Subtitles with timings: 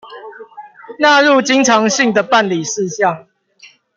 [0.97, 3.27] 納入經常性的辦理事項